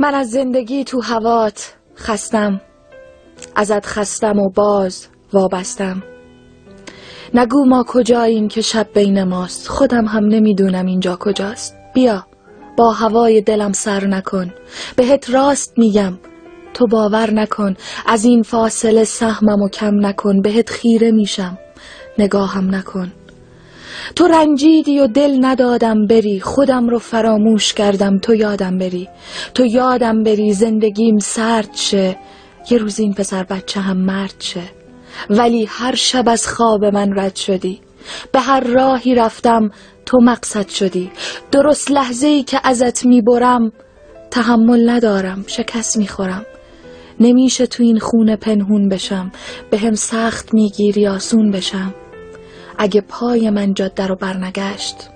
[0.00, 2.60] من از زندگی تو هوات خستم.
[3.56, 6.02] ازت خستم و باز وابستم.
[7.34, 9.68] نگو ما کجاییم که شب بین ماست.
[9.68, 11.76] خودم هم نمی‌دونم اینجا کجاست.
[11.94, 12.26] بیا
[12.76, 14.54] با هوای دلم سر نکن.
[14.96, 16.18] بهت راست میگم
[16.74, 17.74] تو باور نکن.
[18.06, 20.42] از این فاصله سهمم و کم نکن.
[20.42, 21.58] بهت خیره میشم.
[22.18, 23.12] نگاهم نکن.
[24.16, 29.08] تو رنجیدی و دل ندادم بری خودم رو فراموش کردم تو یادم بری.
[29.54, 32.16] تو یادم بری زندگیم سرد شه
[32.70, 34.62] یه روز این پسر بچه هم مرد شه.
[35.30, 37.80] ولی هر شب از خواب من رد شدی.
[38.32, 39.70] به هر راهی رفتم
[40.06, 41.10] تو مقصد شدی.
[41.52, 43.72] درست لحظه ای که ازت می‌برم
[44.30, 46.46] تحمل ندارم شکست می‌خورم.
[47.20, 49.32] نمیشه تو این خونه پنهون بشم
[49.70, 51.94] به هم سخت می‌گیری آسون بشم.
[52.78, 55.10] اگه پای من جاده رو برنگشت.